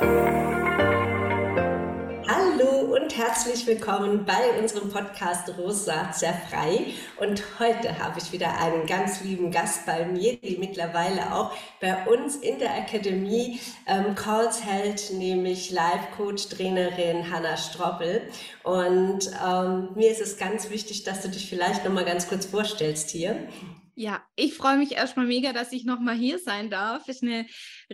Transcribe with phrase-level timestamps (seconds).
[0.00, 0.30] Hallo
[2.94, 6.86] und herzlich willkommen bei unserem Podcast Rosa sehr frei.
[7.18, 11.52] Und heute habe ich wieder einen ganz lieben Gast bei mir, die mittlerweile auch
[11.82, 18.22] bei uns in der Akademie ähm, Calls hält, nämlich Live-Coach, Trainerin Hanna Stroppel.
[18.62, 22.46] Und ähm, mir ist es ganz wichtig, dass du dich vielleicht noch mal ganz kurz
[22.46, 23.36] vorstellst hier.
[24.00, 27.06] Ja, ich freue mich erstmal mega, dass ich nochmal hier sein darf.
[27.06, 27.44] Ist eine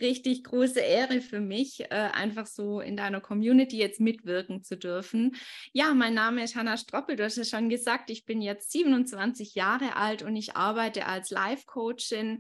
[0.00, 5.34] richtig große Ehre für mich, äh, einfach so in deiner Community jetzt mitwirken zu dürfen.
[5.72, 7.16] Ja, mein Name ist Hanna Stroppel.
[7.16, 11.30] Du hast ja schon gesagt, ich bin jetzt 27 Jahre alt und ich arbeite als
[11.30, 12.38] Life-Coachin,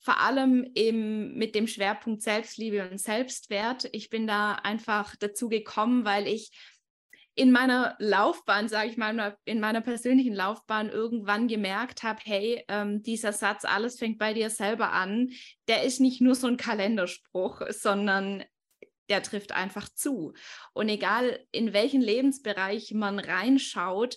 [0.00, 3.88] vor allem eben mit dem Schwerpunkt Selbstliebe und Selbstwert.
[3.92, 6.50] Ich bin da einfach dazu gekommen, weil ich
[7.36, 13.02] in meiner Laufbahn, sage ich mal, in meiner persönlichen Laufbahn irgendwann gemerkt habe, hey, ähm,
[13.02, 15.30] dieser Satz, alles fängt bei dir selber an,
[15.66, 18.44] der ist nicht nur so ein Kalenderspruch, sondern
[19.08, 20.32] der trifft einfach zu.
[20.72, 24.16] Und egal in welchen Lebensbereich man reinschaut,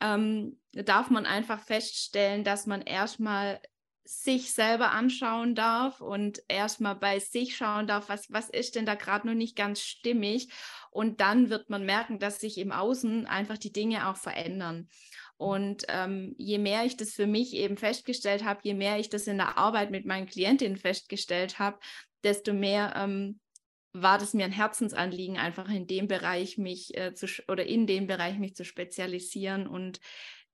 [0.00, 3.60] ähm, darf man einfach feststellen, dass man erstmal
[4.06, 8.94] sich selber anschauen darf und erstmal bei sich schauen darf, was, was ist denn da
[8.94, 10.48] gerade noch nicht ganz stimmig.
[10.90, 14.88] Und dann wird man merken, dass sich im Außen einfach die Dinge auch verändern.
[15.36, 19.26] Und ähm, je mehr ich das für mich eben festgestellt habe, je mehr ich das
[19.26, 21.78] in der Arbeit mit meinen Klientinnen festgestellt habe,
[22.22, 23.40] desto mehr ähm,
[23.92, 28.06] war das mir ein Herzensanliegen, einfach in dem Bereich mich äh, zu oder in dem
[28.06, 30.00] Bereich mich zu spezialisieren und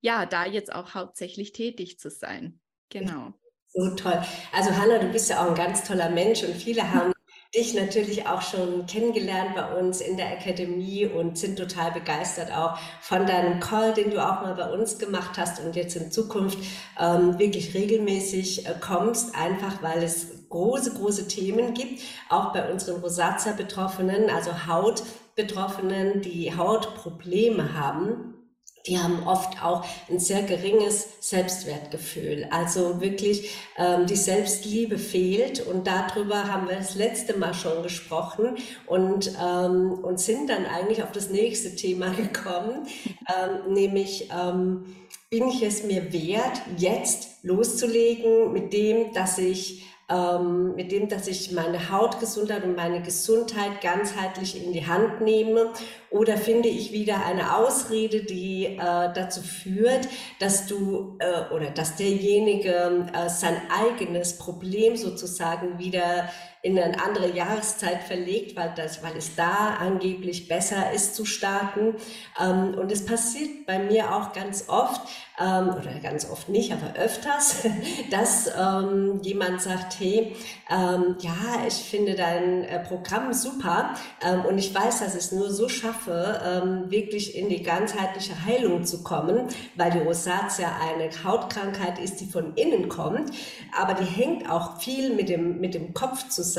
[0.01, 2.61] ja, da jetzt auch hauptsächlich tätig zu sein.
[2.89, 3.33] Genau.
[3.75, 4.23] So toll.
[4.53, 7.13] Also Hanna, du bist ja auch ein ganz toller Mensch und viele haben
[7.55, 12.79] dich natürlich auch schon kennengelernt bei uns in der Akademie und sind total begeistert auch
[13.03, 16.59] von deinem Call, den du auch mal bei uns gemacht hast und jetzt in Zukunft
[16.99, 23.01] ähm, wirklich regelmäßig äh, kommst, einfach weil es große, große Themen gibt, auch bei unseren
[23.01, 28.42] Rosatia-Betroffenen, also Hautbetroffenen, die Hautprobleme haben
[28.87, 32.49] die haben oft auch ein sehr geringes Selbstwertgefühl.
[32.51, 38.57] Also wirklich ähm, die Selbstliebe fehlt und darüber haben wir das letzte Mal schon gesprochen
[38.87, 42.87] und, ähm, und sind dann eigentlich auf das nächste Thema gekommen,
[43.29, 44.97] ähm, nämlich ähm,
[45.31, 51.27] bin ich es mir wert, jetzt loszulegen mit dem, dass ich ähm, mit dem, dass
[51.27, 55.73] ich meine Hautgesundheit und meine Gesundheit ganzheitlich in die Hand nehme?
[56.11, 60.09] Oder finde ich wieder eine Ausrede, die äh, dazu führt,
[60.39, 66.29] dass du äh, oder dass derjenige äh, sein eigenes Problem sozusagen wieder
[66.63, 71.97] in eine andere Jahreszeit verlegt, weil, das, weil es da angeblich besser ist zu starten.
[72.41, 75.01] Ähm, und es passiert bei mir auch ganz oft,
[75.41, 77.67] ähm, oder ganz oft nicht, aber öfters,
[78.13, 80.37] dass ähm, jemand sagt, hey,
[80.71, 83.95] ähm, ja, ich finde dein äh, Programm super
[84.25, 88.45] ähm, und ich weiß, dass ich es nur so schaffe, ähm, wirklich in die ganzheitliche
[88.45, 93.33] Heilung zu kommen, weil die Rosatia eine Hautkrankheit ist, die von innen kommt,
[93.77, 96.52] aber die hängt auch viel mit dem, mit dem Kopf zusammen.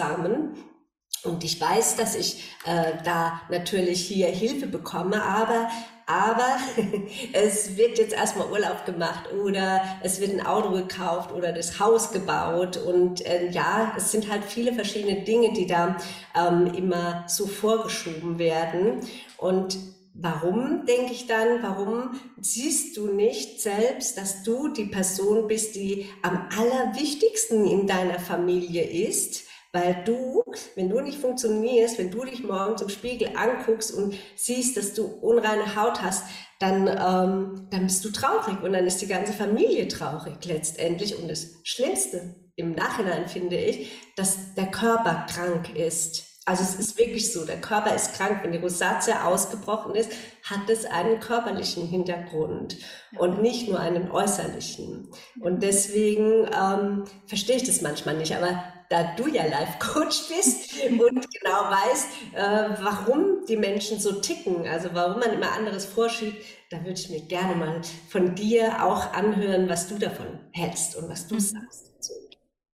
[1.24, 5.70] Und ich weiß, dass ich äh, da natürlich hier Hilfe bekomme, aber
[6.06, 6.58] aber
[7.34, 12.12] es wird jetzt erstmal Urlaub gemacht oder es wird ein Auto gekauft oder das Haus
[12.12, 12.78] gebaut.
[12.78, 15.96] Und äh, ja, es sind halt viele verschiedene Dinge, die da
[16.36, 19.00] ähm, immer so vorgeschoben werden.
[19.38, 19.78] Und
[20.16, 26.06] Warum, denke ich dann, warum siehst du nicht selbst, dass du die Person bist, die
[26.22, 29.46] am allerwichtigsten in deiner Familie ist?
[29.74, 30.44] Weil du,
[30.76, 35.06] wenn du nicht funktionierst, wenn du dich morgen zum Spiegel anguckst und siehst, dass du
[35.06, 36.26] unreine Haut hast,
[36.60, 41.18] dann, ähm, dann bist du traurig und dann ist die ganze Familie traurig letztendlich.
[41.18, 46.24] Und das Schlimmste im Nachhinein finde ich, dass der Körper krank ist.
[46.46, 48.42] Also es ist wirklich so, der Körper ist krank.
[48.44, 50.12] Wenn die Rosatia ausgebrochen ist,
[50.44, 52.78] hat es einen körperlichen Hintergrund
[53.18, 55.10] und nicht nur einen äußerlichen.
[55.40, 58.36] Und deswegen ähm, verstehe ich das manchmal nicht.
[58.36, 58.62] Aber
[58.94, 64.90] da du ja Life-Coach bist und genau weißt, äh, warum die Menschen so ticken, also
[64.94, 66.38] warum man immer anderes vorschiebt,
[66.70, 71.10] da würde ich mir gerne mal von dir auch anhören, was du davon hältst und
[71.10, 71.40] was du mhm.
[71.40, 71.90] sagst.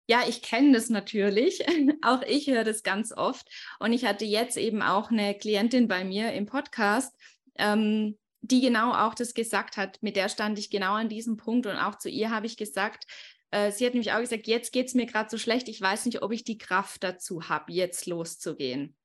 [0.10, 1.64] Ja, ich kenne das natürlich.
[2.02, 3.48] auch ich höre das ganz oft.
[3.80, 7.14] Und ich hatte jetzt eben auch eine Klientin bei mir im Podcast,
[7.56, 10.02] ähm, die genau auch das gesagt hat.
[10.02, 11.68] Mit der stand ich genau an diesem Punkt.
[11.68, 13.06] Und auch zu ihr habe ich gesagt,
[13.52, 15.68] äh, sie hat nämlich auch gesagt, jetzt geht es mir gerade so schlecht.
[15.68, 18.96] Ich weiß nicht, ob ich die Kraft dazu habe, jetzt loszugehen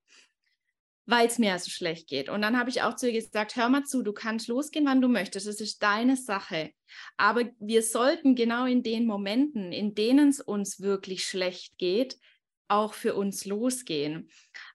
[1.07, 2.29] weil es mir so schlecht geht.
[2.29, 5.01] Und dann habe ich auch zu ihr gesagt, hör mal zu, du kannst losgehen, wann
[5.01, 6.71] du möchtest, das ist deine Sache.
[7.17, 12.19] Aber wir sollten genau in den Momenten, in denen es uns wirklich schlecht geht,
[12.69, 14.31] auch für uns losgehen.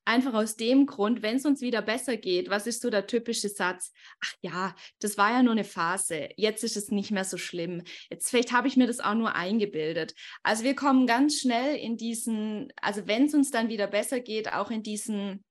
[0.07, 3.49] Einfach aus dem Grund, wenn es uns wieder besser geht, was ist so der typische
[3.49, 3.91] Satz?
[4.23, 6.29] Ach ja, das war ja nur eine Phase.
[6.37, 7.83] Jetzt ist es nicht mehr so schlimm.
[8.09, 10.15] Jetzt vielleicht habe ich mir das auch nur eingebildet.
[10.43, 14.53] Also wir kommen ganz schnell in diesen, also wenn es uns dann wieder besser geht,
[14.53, 15.43] auch in diesen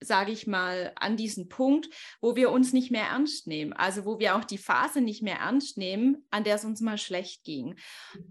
[0.00, 1.88] sage ich mal, an diesen Punkt,
[2.20, 3.72] wo wir uns nicht mehr ernst nehmen.
[3.72, 6.98] Also wo wir auch die Phase nicht mehr ernst nehmen, an der es uns mal
[6.98, 7.76] schlecht ging.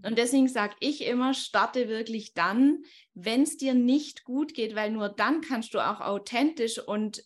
[0.02, 2.82] Und deswegen sage ich immer, starte wirklich dann,
[3.14, 7.24] wenn es dir nicht gut geht, weil nur dann kannst du auch authentisch und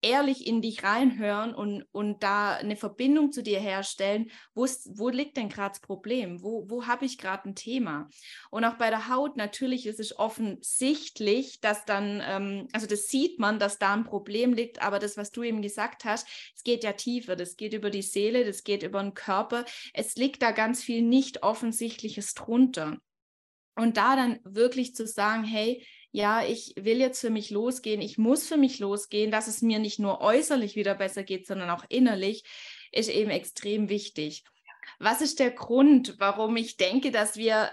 [0.00, 5.48] ehrlich in dich reinhören und, und da eine Verbindung zu dir herstellen, wo liegt denn
[5.48, 6.42] gerade das Problem?
[6.42, 8.08] Wo, wo habe ich gerade ein Thema?
[8.50, 13.38] Und auch bei der Haut, natürlich ist es offensichtlich, dass dann, ähm, also das sieht
[13.38, 16.84] man, dass da ein Problem liegt, aber das, was du eben gesagt hast, es geht
[16.84, 19.64] ja tiefer, das geht über die Seele, das geht über den Körper.
[19.94, 22.98] Es liegt da ganz viel nicht Offensichtliches drunter.
[23.74, 28.18] Und da dann wirklich zu sagen, hey, ja, ich will jetzt für mich losgehen, ich
[28.18, 31.84] muss für mich losgehen, dass es mir nicht nur äußerlich wieder besser geht, sondern auch
[31.88, 32.44] innerlich,
[32.92, 34.44] ist eben extrem wichtig.
[34.98, 37.70] Was ist der Grund, warum ich denke, dass wir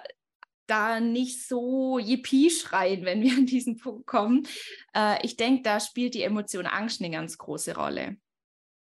[0.68, 4.48] da nicht so Yippie schreien, wenn wir an diesen Punkt kommen?
[4.94, 8.18] Äh, ich denke, da spielt die Emotion Angst eine ganz große Rolle.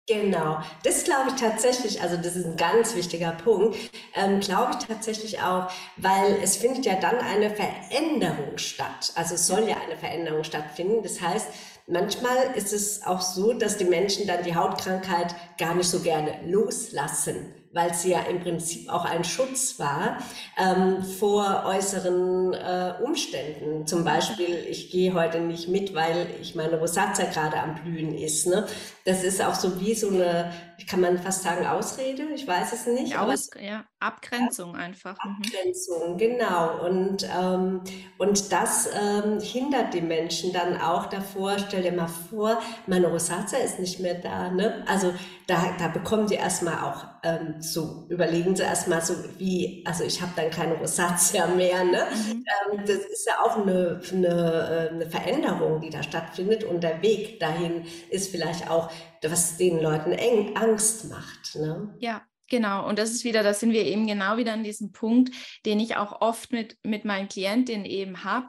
[0.06, 3.74] Genau, das glaube ich tatsächlich, also das ist ein ganz wichtiger Punkt,
[4.14, 9.12] ähm, glaube ich tatsächlich auch, weil es findet ja dann eine Veränderung statt.
[9.14, 11.02] Also es soll ja eine Veränderung stattfinden.
[11.02, 11.46] Das heißt,
[11.86, 16.38] manchmal ist es auch so, dass die Menschen dann die Hautkrankheit gar nicht so gerne
[16.44, 20.18] loslassen weil sie ja im Prinzip auch ein Schutz war
[20.56, 23.86] ähm, vor äußeren äh, Umständen.
[23.86, 28.46] Zum Beispiel, ich gehe heute nicht mit, weil ich meine Rosatia gerade am Blühen ist.
[28.46, 28.66] Ne?
[29.04, 30.50] Das ist auch so wie so eine,
[30.88, 33.18] kann man fast sagen, Ausrede, ich weiß es nicht.
[33.18, 35.16] Aus, ja, Abgrenzung einfach.
[35.24, 35.42] Mhm.
[35.44, 36.86] Abgrenzung, genau.
[36.86, 37.82] Und, ähm,
[38.16, 41.56] und das ähm, hindert die Menschen dann auch davor.
[41.58, 44.50] Stell dir mal vor, meine Rosatia ist nicht mehr da.
[44.50, 44.82] Ne?
[44.86, 45.12] Also
[45.46, 50.20] da, da bekommen die erstmal auch ähm, so, überlegen sie erstmal so, wie, also ich
[50.22, 51.84] habe dann keine Rosatia mehr.
[51.84, 52.06] Ne?
[52.10, 52.44] Mhm.
[52.72, 57.02] Ähm, das ist ja auch eine, eine, äh, eine Veränderung, die da stattfindet und der
[57.02, 58.90] Weg dahin ist vielleicht auch,
[59.23, 61.56] was den Leuten eng Angst macht.
[61.56, 61.94] Ne?
[61.99, 65.35] Ja, Genau, und das ist wieder, da sind wir eben genau wieder an diesem Punkt,
[65.64, 68.49] den ich auch oft mit, mit meinen Klientinnen eben habe.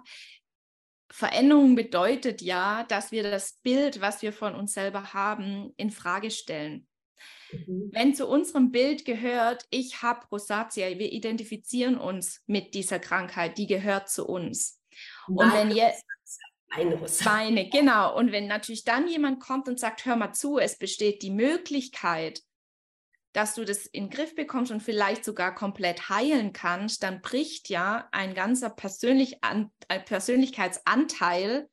[1.10, 6.30] Veränderung bedeutet ja, dass wir das Bild, was wir von uns selber haben, in Frage
[6.30, 6.88] stellen.
[7.52, 7.90] Mhm.
[7.94, 13.68] Wenn zu unserem Bild gehört, ich habe Rosatia, wir identifizieren uns mit dieser Krankheit, die
[13.68, 14.82] gehört zu uns.
[15.28, 16.04] Und wenn jetzt
[16.70, 18.18] eine Beine, genau.
[18.18, 22.42] Und wenn natürlich dann jemand kommt und sagt, hör mal zu, es besteht die Möglichkeit,
[23.34, 27.68] dass du das in den Griff bekommst und vielleicht sogar komplett heilen kannst, dann bricht
[27.70, 31.68] ja ein ganzer Persönlich an, ein Persönlichkeitsanteil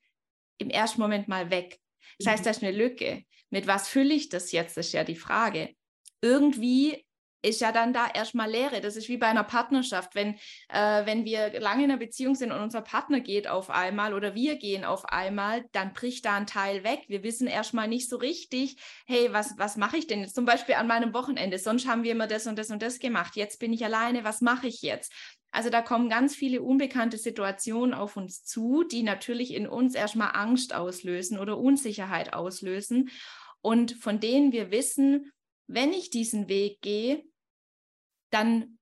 [0.58, 1.78] im ersten Moment mal weg.
[2.18, 2.48] Das heißt, mhm.
[2.48, 3.22] das ist eine Lücke.
[3.50, 5.74] Mit was fülle ich das jetzt, ist ja die Frage.
[6.20, 7.06] Irgendwie
[7.42, 8.80] ist ja dann da erstmal Leere.
[8.80, 10.14] Das ist wie bei einer Partnerschaft.
[10.14, 10.34] Wenn,
[10.68, 14.34] äh, wenn wir lange in einer Beziehung sind und unser Partner geht auf einmal oder
[14.34, 17.04] wir gehen auf einmal, dann bricht da ein Teil weg.
[17.08, 20.34] Wir wissen erstmal nicht so richtig, hey, was, was mache ich denn jetzt?
[20.34, 21.58] Zum Beispiel an meinem Wochenende.
[21.58, 23.36] Sonst haben wir immer das und das und das gemacht.
[23.36, 24.24] Jetzt bin ich alleine.
[24.24, 25.12] Was mache ich jetzt?
[25.50, 30.30] Also da kommen ganz viele unbekannte Situationen auf uns zu, die natürlich in uns erstmal
[30.34, 33.10] Angst auslösen oder Unsicherheit auslösen
[33.60, 35.32] und von denen wir wissen,
[35.66, 37.22] wenn ich diesen Weg gehe,
[38.32, 38.78] dann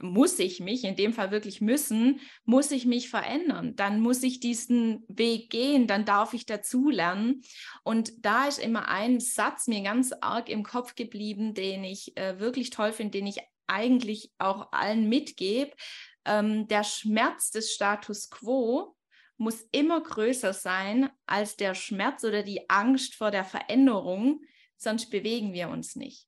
[0.00, 3.76] muss ich mich, in dem Fall wirklich müssen, muss ich mich verändern.
[3.76, 7.42] Dann muss ich diesen Weg gehen, dann darf ich dazulernen.
[7.84, 12.40] Und da ist immer ein Satz mir ganz arg im Kopf geblieben, den ich äh,
[12.40, 15.72] wirklich toll finde, den ich eigentlich auch allen mitgebe.
[16.24, 18.96] Ähm, der Schmerz des Status quo
[19.36, 24.40] muss immer größer sein als der Schmerz oder die Angst vor der Veränderung,
[24.76, 26.26] sonst bewegen wir uns nicht.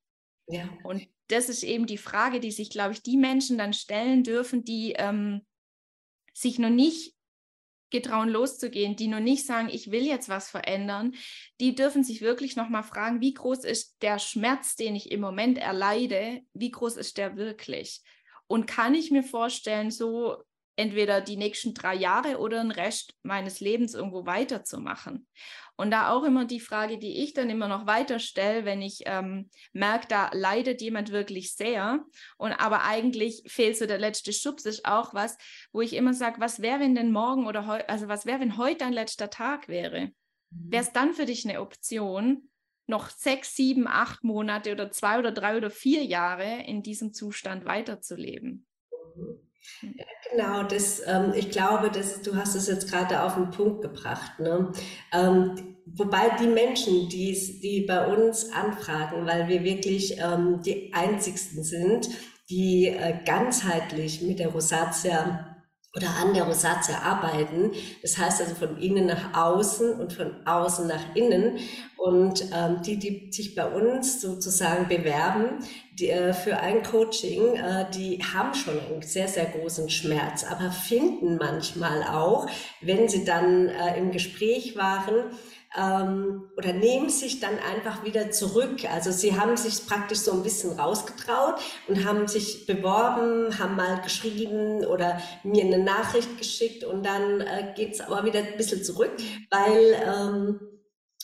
[0.49, 0.69] Ja.
[0.85, 4.65] Und das ist eben die Frage, die sich, glaube ich, die Menschen dann stellen dürfen,
[4.65, 5.45] die ähm,
[6.33, 7.15] sich noch nicht
[7.91, 11.15] getrauen loszugehen, die noch nicht sagen, ich will jetzt was verändern,
[11.61, 15.21] die dürfen sich wirklich noch mal fragen, wie groß ist der Schmerz, den ich im
[15.21, 18.03] Moment erleide, wie groß ist der wirklich?
[18.49, 20.37] Und kann ich mir vorstellen, so
[20.77, 25.27] entweder die nächsten drei Jahre oder den Rest meines Lebens irgendwo weiterzumachen.
[25.77, 29.03] Und da auch immer die Frage, die ich dann immer noch weiter stelle, wenn ich
[29.05, 32.05] ähm, merke, da leidet jemand wirklich sehr
[32.39, 35.37] und aber eigentlich fehlt so der letzte Schubs, ist auch was,
[35.73, 38.57] wo ich immer sage, was wäre, wenn denn morgen oder heute, also was wäre, wenn
[38.57, 40.13] heute dein letzter Tag wäre?
[40.51, 40.73] Mhm.
[40.73, 42.49] Wäre es dann für dich eine Option,
[42.89, 47.65] noch sechs, sieben, acht Monate oder zwei oder drei oder vier Jahre in diesem Zustand
[47.65, 48.67] weiterzuleben?
[49.17, 49.46] Mhm.
[49.83, 53.83] Ja, genau, das, ähm, ich glaube, das, du hast es jetzt gerade auf den Punkt
[53.83, 54.39] gebracht.
[54.41, 54.73] Ne?
[55.13, 61.63] Ähm, wobei die Menschen, die, die bei uns anfragen, weil wir wirklich ähm, die einzigsten
[61.63, 62.09] sind,
[62.49, 65.46] die äh, ganzheitlich mit der Rosatia
[65.97, 67.73] oder an der Rosatia arbeiten.
[68.03, 71.59] Das heißt also von innen nach außen und von außen nach innen.
[71.97, 75.59] Und ähm, die, die sich bei uns sozusagen bewerben
[75.99, 80.71] die, äh, für ein Coaching, äh, die haben schon einen sehr, sehr großen Schmerz, aber
[80.71, 82.47] finden manchmal auch,
[82.83, 85.31] wenn sie dann äh, im Gespräch waren,
[85.77, 88.85] ähm, oder nehmen sich dann einfach wieder zurück.
[88.93, 91.57] Also sie haben sich praktisch so ein bisschen rausgetraut
[91.89, 97.73] und haben sich beworben, haben mal geschrieben oder mir eine Nachricht geschickt und dann äh,
[97.77, 99.13] geht's aber wieder ein bisschen zurück,
[99.51, 100.61] weil ähm,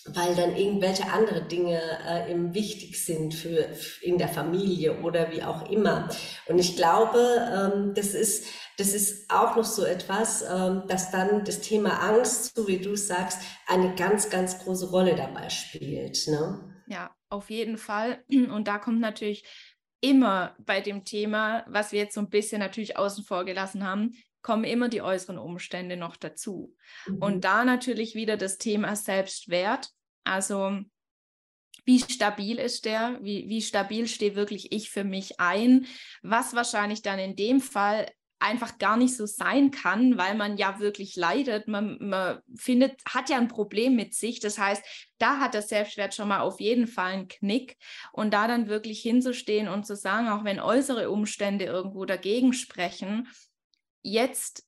[0.06, 3.68] weil dann irgendwelche andere Dinge äh, eben wichtig sind für
[4.00, 6.08] in der Familie oder wie auch immer.
[6.46, 7.18] Und ich glaube,
[7.52, 8.46] ähm, das ist
[8.78, 12.96] das ist auch noch so etwas, ähm, dass dann das Thema Angst, so wie du
[12.96, 16.26] sagst, eine ganz, ganz große Rolle dabei spielt.
[16.26, 16.82] Ne?
[16.86, 18.24] Ja, auf jeden Fall.
[18.30, 19.44] Und da kommt natürlich
[20.00, 24.14] immer bei dem Thema, was wir jetzt so ein bisschen natürlich außen vor gelassen haben,
[24.42, 26.74] kommen immer die äußeren Umstände noch dazu.
[27.06, 27.18] Mhm.
[27.18, 29.90] Und da natürlich wieder das Thema Selbstwert.
[30.24, 30.78] Also
[31.84, 33.18] wie stabil ist der?
[33.22, 35.86] Wie, wie stabil stehe wirklich ich für mich ein?
[36.22, 38.08] Was wahrscheinlich dann in dem Fall
[38.42, 41.68] einfach gar nicht so sein kann, weil man ja wirklich leidet.
[41.68, 44.40] Man, man, findet, hat ja ein Problem mit sich.
[44.40, 44.84] Das heißt,
[45.18, 47.76] da hat der Selbstwert schon mal auf jeden Fall einen Knick.
[48.12, 53.28] Und da dann wirklich hinzustehen und zu sagen, auch wenn äußere Umstände irgendwo dagegen sprechen,
[54.02, 54.66] jetzt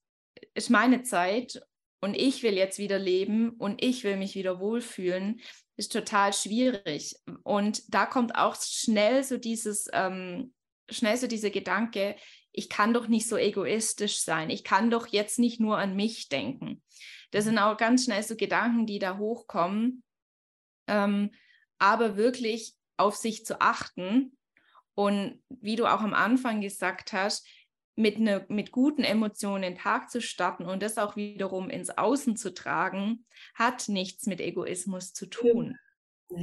[0.53, 1.61] ist meine Zeit
[2.01, 5.41] und ich will jetzt wieder leben und ich will mich wieder wohlfühlen,
[5.77, 7.15] ist total schwierig.
[7.43, 10.53] Und da kommt auch schnell so dieses, ähm,
[10.89, 12.15] schnell so dieser Gedanke,
[12.51, 14.49] ich kann doch nicht so egoistisch sein.
[14.49, 16.81] Ich kann doch jetzt nicht nur an mich denken.
[17.31, 20.03] Das sind auch ganz schnell so Gedanken, die da hochkommen.
[20.87, 21.31] Ähm,
[21.79, 24.37] aber wirklich auf sich zu achten
[24.93, 27.45] und wie du auch am Anfang gesagt hast,
[27.95, 32.35] mit, ne, mit guten Emotionen den Tag zu starten und das auch wiederum ins Außen
[32.35, 35.77] zu tragen, hat nichts mit Egoismus zu tun.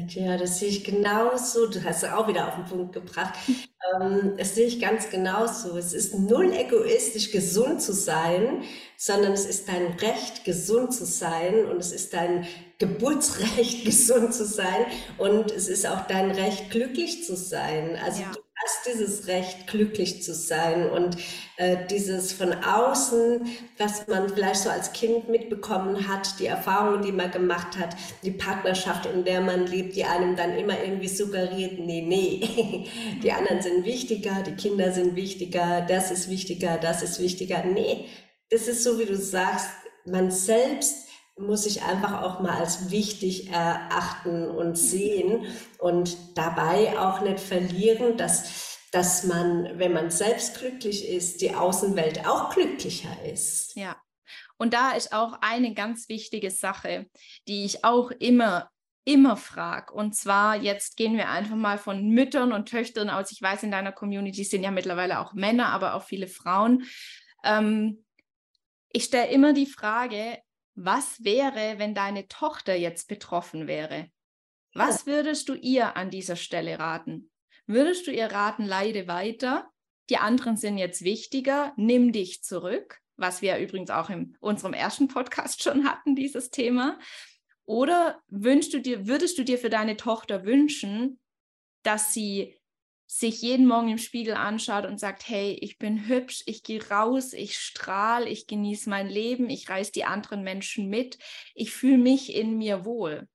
[0.08, 1.66] Ja, das sehe ich genauso.
[1.66, 3.34] Du hast es auch wieder auf den Punkt gebracht.
[4.00, 5.76] Ähm, das sehe ich ganz genauso.
[5.76, 8.62] Es ist null egoistisch, gesund zu sein,
[8.96, 12.46] sondern es ist dein Recht, gesund zu sein und es ist dein
[12.78, 14.86] Geburtsrecht, gesund zu sein
[15.18, 17.98] und es ist auch dein Recht, glücklich zu sein.
[18.04, 18.30] Also ja.
[18.32, 21.16] du hast dieses Recht, glücklich zu sein und
[21.56, 23.46] äh, dieses von außen,
[23.78, 28.30] was man vielleicht so als Kind mitbekommen hat, die Erfahrungen, die man gemacht hat, die
[28.30, 32.88] Partnerschaft, in der man lebt, die einem dann immer irgendwie suggeriert, nee, nee,
[33.22, 37.64] die anderen sind wichtiger, die Kinder sind wichtiger, das ist wichtiger, das ist wichtiger.
[37.64, 38.06] Nee,
[38.50, 39.70] das ist so, wie du sagst,
[40.04, 45.46] man selbst muss ich einfach auch mal als wichtig erachten und sehen
[45.78, 52.26] und dabei auch nicht verlieren, dass, dass man, wenn man selbst glücklich ist, die Außenwelt
[52.26, 53.74] auch glücklicher ist.
[53.76, 53.96] Ja.
[54.58, 57.06] Und da ist auch eine ganz wichtige Sache,
[57.48, 58.70] die ich auch immer
[59.04, 59.92] immer frage.
[59.92, 63.32] Und zwar, jetzt gehen wir einfach mal von Müttern und Töchtern aus.
[63.32, 66.84] Ich weiß, in deiner Community sind ja mittlerweile auch Männer, aber auch viele Frauen.
[67.42, 68.04] Ähm,
[68.92, 70.38] ich stelle immer die Frage,
[70.74, 74.10] was wäre, wenn deine Tochter jetzt betroffen wäre?
[74.74, 77.30] Was würdest du ihr an dieser Stelle raten?
[77.66, 79.70] Würdest du ihr raten, leide weiter?
[80.10, 85.08] Die anderen sind jetzt wichtiger, nimm dich zurück, was wir übrigens auch in unserem ersten
[85.08, 86.98] Podcast schon hatten, dieses Thema.
[87.64, 91.20] Oder wünschst du dir, würdest du dir für deine Tochter wünschen,
[91.82, 92.56] dass sie
[93.18, 97.34] sich jeden Morgen im Spiegel anschaut und sagt, hey, ich bin hübsch, ich gehe raus,
[97.34, 101.18] ich strahle, ich genieße mein Leben, ich reiße die anderen Menschen mit,
[101.54, 103.28] ich fühle mich in mir wohl.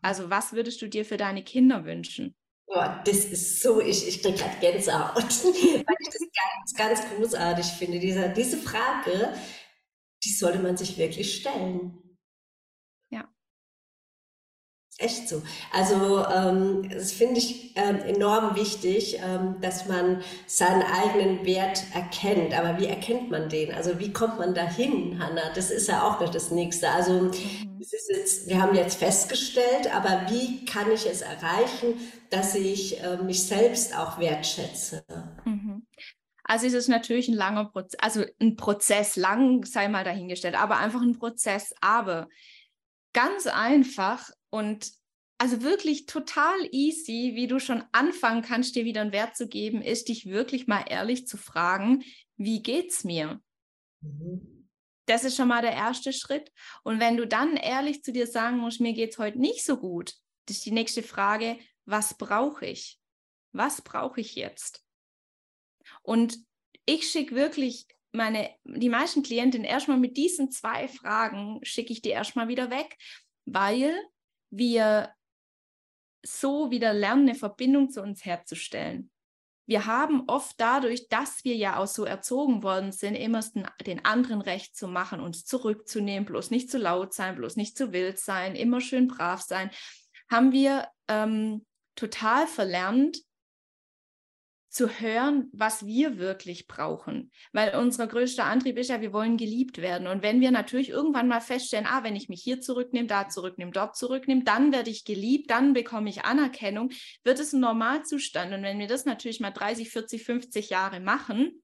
[0.00, 2.34] Also was würdest du dir für deine Kinder wünschen?
[2.66, 7.66] Boah, das ist so, ich, ich kriege gerade Gänsehaut, weil ich das ganz, ganz großartig
[7.66, 7.98] finde.
[7.98, 9.34] Diese, diese Frage,
[10.24, 12.01] die sollte man sich wirklich stellen
[14.98, 15.42] echt so.
[15.72, 22.54] Also ähm, das finde ich ähm, enorm wichtig, ähm, dass man seinen eigenen Wert erkennt.
[22.54, 23.72] Aber wie erkennt man den?
[23.72, 25.52] Also wie kommt man dahin, Hanna?
[25.54, 26.90] Das ist ja auch noch das Nächste.
[26.90, 27.32] Also mhm.
[27.80, 31.94] jetzt, wir haben jetzt festgestellt, aber wie kann ich es erreichen,
[32.30, 35.04] dass ich äh, mich selbst auch wertschätze?
[35.44, 35.86] Mhm.
[36.44, 40.76] Also es ist natürlich ein langer Prozess, also ein Prozess, lang sei mal dahingestellt, aber
[40.76, 41.72] einfach ein Prozess.
[41.80, 42.28] Aber
[43.12, 44.92] ganz einfach und
[45.38, 49.82] also wirklich total easy, wie du schon anfangen kannst, dir wieder einen Wert zu geben,
[49.82, 52.04] ist dich wirklich mal ehrlich zu fragen,
[52.36, 53.40] wie geht's mir?
[54.02, 54.68] Mhm.
[55.06, 56.52] Das ist schon mal der erste Schritt.
[56.84, 60.14] Und wenn du dann ehrlich zu dir sagen musst, mir geht's heute nicht so gut,
[60.46, 63.00] das ist die nächste Frage, was brauche ich?
[63.52, 64.84] Was brauche ich jetzt?
[66.02, 66.38] Und
[66.86, 72.10] ich schicke wirklich meine, die meisten Klientinnen erstmal mit diesen zwei Fragen schicke ich die
[72.10, 72.96] erstmal wieder weg,
[73.44, 73.98] weil
[74.52, 75.12] wir
[76.24, 79.10] so wieder lernen, eine Verbindung zu uns herzustellen.
[79.66, 83.40] Wir haben oft dadurch, dass wir ja auch so erzogen worden sind, immer
[83.86, 87.92] den anderen recht zu machen, uns zurückzunehmen, bloß nicht zu laut sein, bloß nicht zu
[87.92, 89.70] wild sein, immer schön brav sein,
[90.30, 93.18] haben wir ähm, total verlernt,
[94.72, 97.30] zu hören, was wir wirklich brauchen.
[97.52, 100.06] Weil unser größter Antrieb ist ja, wir wollen geliebt werden.
[100.06, 103.70] Und wenn wir natürlich irgendwann mal feststellen, ah, wenn ich mich hier zurücknehme, da zurücknehme,
[103.70, 106.90] dort zurücknehme, dann werde ich geliebt, dann bekomme ich Anerkennung,
[107.22, 108.54] wird es ein Normalzustand.
[108.54, 111.62] Und wenn wir das natürlich mal 30, 40, 50 Jahre machen,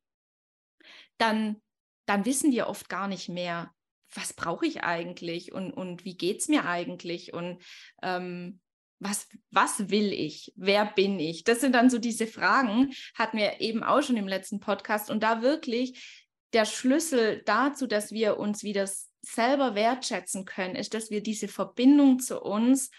[1.17, 1.63] dann,
[2.05, 3.73] dann wissen wir oft gar nicht mehr,
[4.13, 7.33] was brauche ich eigentlich und, und wie geht es mir eigentlich?
[7.33, 7.63] Und
[8.03, 8.61] ähm,
[9.01, 10.53] was, was will ich?
[10.57, 11.45] Wer bin ich?
[11.45, 15.11] Das sind dann so diese Fragen, hatten wir eben auch schon im letzten Podcast.
[15.11, 18.89] Und da wirklich der Schlüssel dazu, dass wir uns wieder
[19.21, 22.91] selber wertschätzen können, ist, dass wir diese Verbindung zu uns,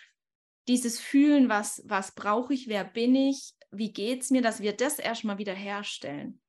[0.67, 4.73] dieses Fühlen, was, was brauche ich, wer bin ich, wie geht es mir, dass wir
[4.73, 6.41] das erstmal wieder herstellen.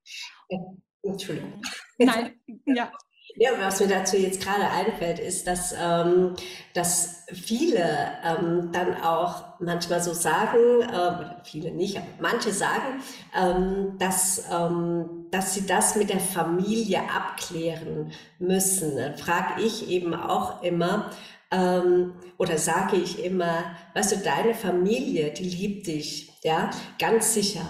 [1.02, 1.62] Entschuldigung.
[1.99, 2.92] Nein, ja.
[3.37, 6.34] Ja, was mir dazu jetzt gerade einfällt, ist, dass, ähm,
[6.75, 13.02] dass viele ähm, dann auch manchmal so sagen, äh, viele nicht, aber manche sagen,
[13.38, 18.96] ähm, dass, ähm, dass sie das mit der Familie abklären müssen.
[18.96, 21.10] Dann frage ich eben auch immer,
[21.52, 27.62] ähm, oder sage ich immer, weißt du, deine Familie, die liebt dich, ja, ganz sicher.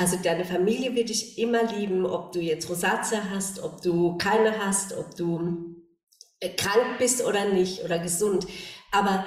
[0.00, 4.58] Also deine Familie wird dich immer lieben, ob du jetzt Rosatia hast, ob du keine
[4.64, 5.76] hast, ob du
[6.40, 8.46] äh, krank bist oder nicht oder gesund.
[8.92, 9.26] Aber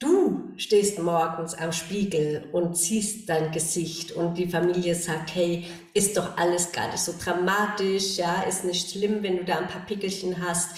[0.00, 6.16] du stehst morgens am Spiegel und siehst dein Gesicht und die Familie sagt, hey, ist
[6.16, 9.86] doch alles gar nicht so dramatisch, ja, ist nicht schlimm, wenn du da ein paar
[9.86, 10.70] Pickelchen hast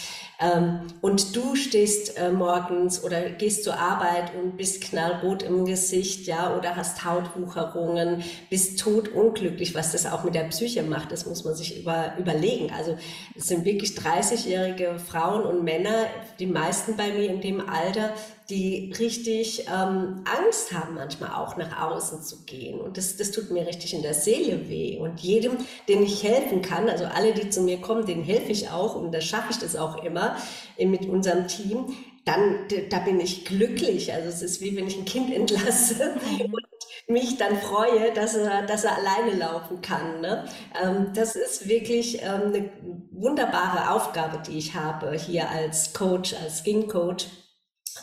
[1.00, 6.56] und du stehst äh, morgens oder gehst zur Arbeit und bist knallrot im Gesicht, ja,
[6.56, 11.54] oder hast Hautwucherungen, bist totunglücklich, was das auch mit der Psyche macht, das muss man
[11.54, 12.72] sich über, überlegen.
[12.76, 12.98] Also
[13.36, 16.06] es sind wirklich 30-jährige Frauen und Männer,
[16.40, 18.10] die meisten bei mir in dem Alter,
[18.50, 22.78] die richtig ähm, Angst haben, manchmal auch nach außen zu gehen.
[22.80, 24.98] Und das, das tut mir richtig in der Seele weh.
[24.98, 25.56] Und jedem,
[25.88, 29.12] den ich helfen kann, also alle, die zu mir kommen, denen helfe ich auch und
[29.12, 30.36] da schaffe ich das auch immer
[30.76, 34.12] äh, mit unserem Team, dann da bin ich glücklich.
[34.12, 36.54] Also es ist wie wenn ich ein Kind entlasse mhm.
[36.54, 36.64] und
[37.06, 40.20] mich dann freue, dass er, dass er alleine laufen kann.
[40.20, 40.46] Ne?
[40.82, 42.70] Ähm, das ist wirklich ähm, eine
[43.10, 47.26] wunderbare Aufgabe, die ich habe hier als Coach, als Skin Coach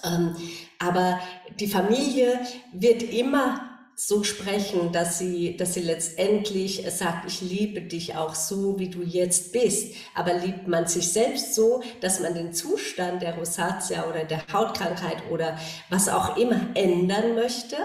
[0.03, 0.35] ähm,
[0.79, 1.19] aber
[1.59, 2.39] die Familie
[2.73, 8.79] wird immer so sprechen, dass sie, dass sie letztendlich sagt, ich liebe dich auch so,
[8.79, 9.95] wie du jetzt bist.
[10.15, 15.29] Aber liebt man sich selbst so, dass man den Zustand der Rosatia oder der Hautkrankheit
[15.29, 15.59] oder
[15.89, 17.77] was auch immer ändern möchte?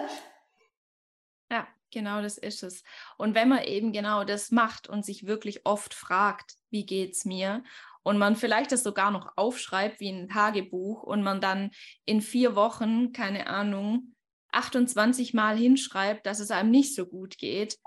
[1.51, 2.83] Ja, genau das ist es.
[3.19, 7.63] Und wenn man eben genau das macht und sich wirklich oft fragt, wie geht's mir?
[8.07, 11.73] Und man vielleicht das sogar noch aufschreibt wie ein Tagebuch und man dann
[12.05, 14.15] in vier Wochen, keine Ahnung,
[14.53, 17.81] 28 Mal hinschreibt, dass es einem nicht so gut geht,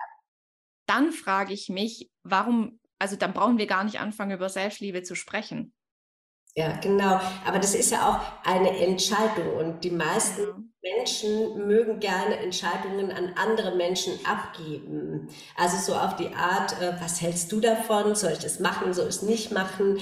[0.88, 5.16] dann frage ich mich, warum, also dann brauchen wir gar nicht anfangen, über Selbstliebe zu
[5.16, 5.74] sprechen.
[6.56, 7.20] Ja, genau.
[7.46, 10.56] Aber das ist ja auch eine Entscheidung und die meisten ja.
[10.82, 15.30] Menschen mögen gerne Entscheidungen an andere Menschen abgeben.
[15.56, 18.16] Also so auf die Art, äh, was hältst du davon?
[18.16, 18.94] Soll ich das machen?
[18.94, 20.00] Soll ich es nicht machen?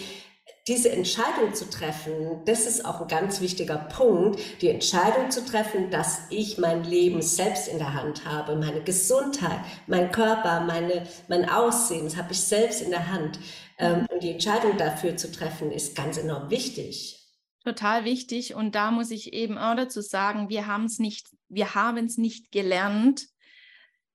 [0.67, 5.91] Diese Entscheidung zu treffen, das ist auch ein ganz wichtiger Punkt, die Entscheidung zu treffen,
[5.91, 11.49] dass ich mein Leben selbst in der Hand habe, meine Gesundheit, mein Körper, meine, mein
[11.49, 13.39] Aussehen, das habe ich selbst in der Hand.
[13.77, 17.17] Ähm, und die Entscheidung dafür zu treffen, ist ganz enorm wichtig.
[17.63, 18.55] Total wichtig.
[18.55, 22.17] Und da muss ich eben auch dazu sagen, wir haben es nicht, wir haben es
[22.17, 23.27] nicht gelernt,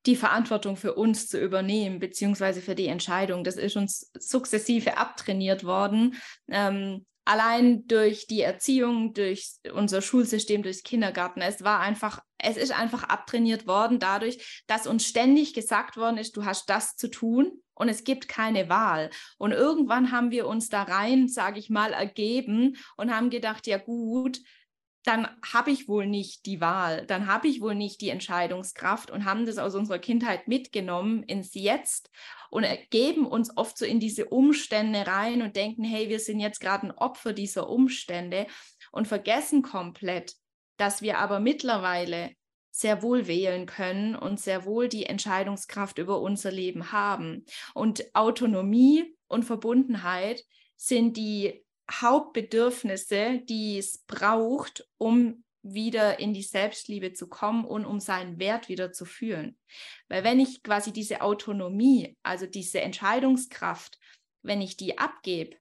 [0.07, 3.44] die Verantwortung für uns zu übernehmen, beziehungsweise für die Entscheidung.
[3.44, 6.16] Das ist uns sukzessive abtrainiert worden.
[6.48, 11.40] Ähm, allein durch die Erziehung, durch unser Schulsystem, durchs Kindergarten.
[11.40, 16.37] Es war einfach, es ist einfach abtrainiert worden dadurch, dass uns ständig gesagt worden ist,
[16.37, 19.11] du hast das zu tun und es gibt keine Wahl.
[19.38, 23.78] Und irgendwann haben wir uns da rein, sage ich mal, ergeben und haben gedacht, ja
[23.78, 24.40] gut,
[25.04, 29.24] dann habe ich wohl nicht die Wahl, dann habe ich wohl nicht die Entscheidungskraft und
[29.24, 32.11] haben das aus unserer Kindheit mitgenommen ins Jetzt
[32.50, 36.61] und geben uns oft so in diese Umstände rein und denken, hey, wir sind jetzt
[36.61, 38.46] gerade ein Opfer dieser Umstände
[38.92, 40.35] und vergessen komplett,
[40.76, 42.30] dass wir aber mittlerweile
[42.72, 47.44] sehr wohl wählen können und sehr wohl die Entscheidungskraft über unser Leben haben.
[47.74, 50.42] Und Autonomie und Verbundenheit
[50.76, 58.00] sind die Hauptbedürfnisse, die es braucht, um wieder in die Selbstliebe zu kommen und um
[58.00, 59.56] seinen Wert wieder zu fühlen.
[60.08, 63.98] Weil wenn ich quasi diese Autonomie, also diese Entscheidungskraft,
[64.42, 65.56] wenn ich die abgebe,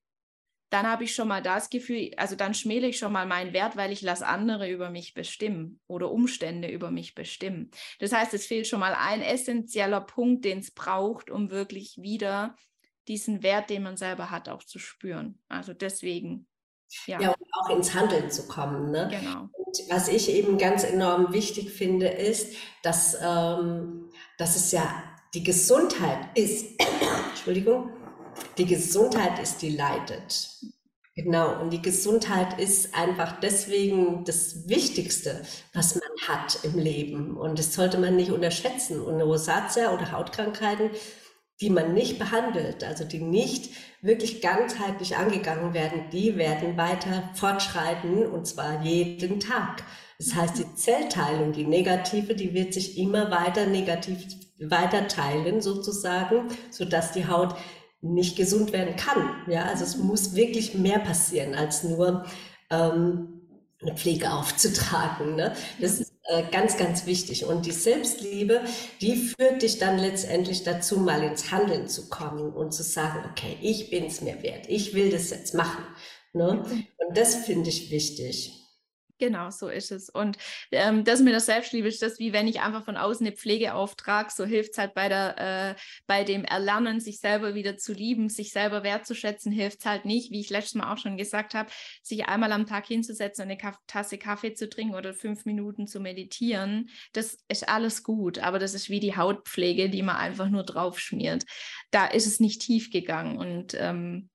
[0.71, 3.75] dann habe ich schon mal das Gefühl, also dann schmäle ich schon mal meinen Wert,
[3.75, 7.69] weil ich lasse andere über mich bestimmen oder Umstände über mich bestimmen.
[7.99, 12.55] Das heißt, es fehlt schon mal ein essentieller Punkt, den es braucht, um wirklich wieder
[13.09, 15.39] diesen Wert, den man selber hat, auch zu spüren.
[15.49, 16.47] Also deswegen.
[17.05, 18.91] Ja, ja und auch ins Handeln zu kommen.
[18.91, 19.09] Ne?
[19.11, 19.49] Genau.
[19.51, 25.03] Und was ich eben ganz enorm wichtig finde, ist, dass, ähm, dass es ja
[25.33, 26.79] die Gesundheit ist.
[27.29, 28.00] Entschuldigung.
[28.57, 30.49] Die Gesundheit ist, die leidet.
[31.15, 35.41] Genau, und die Gesundheit ist einfach deswegen das Wichtigste,
[35.73, 37.37] was man hat im Leben.
[37.37, 39.01] Und das sollte man nicht unterschätzen.
[39.01, 40.91] Und Rosatia oder Hautkrankheiten
[41.61, 43.69] die man nicht behandelt, also die nicht
[44.01, 49.83] wirklich ganzheitlich angegangen werden, die werden weiter fortschreiten und zwar jeden Tag.
[50.17, 54.17] Das heißt, die Zellteilung, die negative, die wird sich immer weiter negativ
[54.59, 57.55] weiter teilen sozusagen, so dass die Haut
[58.01, 59.35] nicht gesund werden kann.
[59.47, 62.25] Ja, also es muss wirklich mehr passieren als nur
[62.69, 63.41] ähm,
[63.81, 65.35] eine Pflege aufzutragen.
[65.35, 65.53] Ne?
[65.79, 67.45] Das ist äh, ganz, ganz wichtig.
[67.45, 68.61] Und die Selbstliebe,
[69.01, 73.57] die führt dich dann letztendlich dazu, mal ins Handeln zu kommen und zu sagen, okay,
[73.61, 75.83] ich bin es mir wert, ich will das jetzt machen.
[76.33, 76.63] Ne?
[76.97, 78.60] Und das finde ich wichtig.
[79.21, 80.09] Genau, so ist es.
[80.09, 80.39] Und
[80.71, 83.75] ähm, das mit der Selbstliebe ist das, wie wenn ich einfach von außen eine Pflege
[83.75, 87.93] auftrage, so hilft es halt bei, der, äh, bei dem Erlernen, sich selber wieder zu
[87.93, 91.53] lieben, sich selber wertzuschätzen, hilft es halt nicht, wie ich letztes Mal auch schon gesagt
[91.53, 91.69] habe,
[92.01, 95.85] sich einmal am Tag hinzusetzen und eine Kaff Tasse Kaffee zu trinken oder fünf Minuten
[95.85, 96.89] zu meditieren.
[97.13, 101.43] Das ist alles gut, aber das ist wie die Hautpflege, die man einfach nur draufschmiert.
[101.91, 104.31] Da ist es nicht tief gegangen und ähm,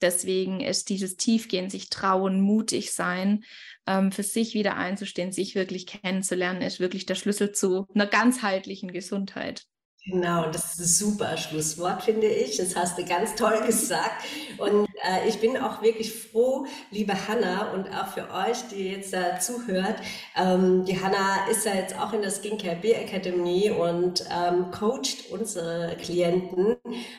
[0.00, 3.44] Deswegen ist dieses Tiefgehen, sich trauen, mutig sein,
[3.86, 8.92] ähm, für sich wieder einzustehen, sich wirklich kennenzulernen, ist wirklich der Schlüssel zu einer ganzheitlichen
[8.92, 9.66] Gesundheit.
[10.10, 12.56] Genau, das ist ein super Schlusswort, finde ich.
[12.56, 14.24] Das hast du ganz toll gesagt.
[14.58, 19.12] Und äh, ich bin auch wirklich froh, liebe Hanna, und auch für euch, die jetzt
[19.12, 19.96] da zuhört.
[20.36, 25.30] Ähm, die Hanna ist ja jetzt auch in der Skincare B Academy und ähm, coacht
[25.30, 26.76] unsere Klienten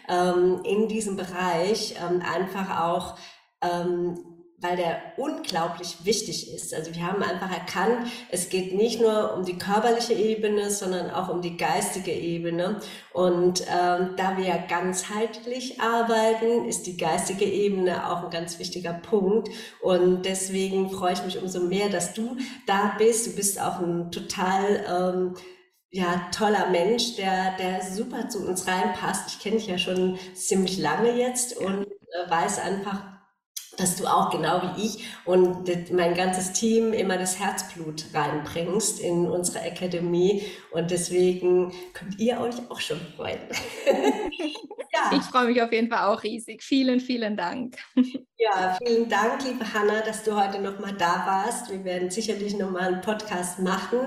[0.09, 3.15] ähm, in diesem Bereich ähm, einfach auch
[3.61, 4.19] ähm,
[4.61, 6.73] weil der unglaublich wichtig ist.
[6.73, 11.29] Also wir haben einfach erkannt, es geht nicht nur um die körperliche Ebene, sondern auch
[11.29, 12.79] um die geistige Ebene.
[13.11, 19.49] Und ähm, da wir ganzheitlich arbeiten, ist die geistige Ebene auch ein ganz wichtiger Punkt.
[19.81, 23.27] Und deswegen freue ich mich umso mehr, dass du da bist.
[23.27, 25.35] Du bist auch ein total ähm,
[25.89, 29.27] ja, toller Mensch, der, der super zu uns reinpasst.
[29.27, 33.20] Ich kenne dich ja schon ziemlich lange jetzt und äh, weiß einfach,
[33.77, 39.29] dass du auch genau wie ich und mein ganzes Team immer das Herzblut reinbringst in
[39.29, 43.39] unsere Akademie und deswegen könnt ihr euch auch schon freuen.
[44.93, 45.11] ja.
[45.17, 46.63] Ich freue mich auf jeden Fall auch riesig.
[46.63, 47.77] Vielen, vielen Dank.
[48.43, 51.69] Ja, vielen Dank, liebe Hanna, dass du heute nochmal da warst.
[51.69, 53.99] Wir werden sicherlich nochmal einen Podcast machen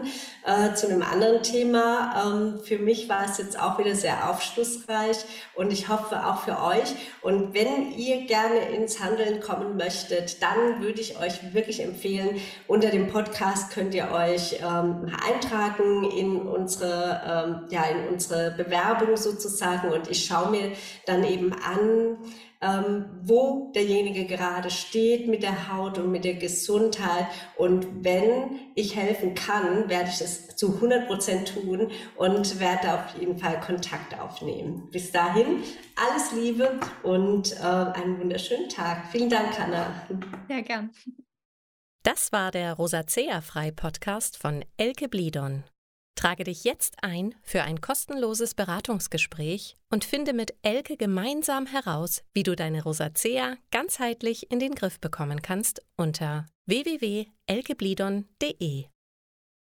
[0.44, 2.24] äh, zu einem anderen Thema.
[2.26, 5.18] Ähm, für mich war es jetzt auch wieder sehr aufschlussreich
[5.54, 6.96] und ich hoffe auch für euch.
[7.22, 12.90] Und wenn ihr gerne ins Handeln kommen möchtet, dann würde ich euch wirklich empfehlen, unter
[12.90, 19.92] dem Podcast könnt ihr euch ähm, eintragen in unsere, ähm, ja, in unsere Bewerbung sozusagen.
[19.92, 20.72] Und ich schaue mir
[21.06, 22.18] dann eben an,
[22.64, 27.26] ähm, wo derjenige gerade steht mit der Haut und mit der Gesundheit.
[27.56, 33.18] Und wenn ich helfen kann, werde ich das zu 100 Prozent tun und werde auf
[33.18, 34.88] jeden Fall Kontakt aufnehmen.
[34.90, 35.62] Bis dahin,
[35.96, 39.10] alles Liebe und äh, einen wunderschönen Tag.
[39.12, 39.86] Vielen Dank, Hanna.
[40.48, 40.90] Sehr gern.
[42.02, 45.64] Das war der Rosacea Frei Podcast von Elke Blidon.
[46.14, 52.44] Trage dich jetzt ein für ein kostenloses Beratungsgespräch und finde mit Elke gemeinsam heraus, wie
[52.44, 58.86] du deine Rosacea ganzheitlich in den Griff bekommen kannst unter www.elkeblidon.de.